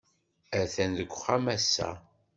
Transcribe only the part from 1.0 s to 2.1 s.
uxxam ass-a.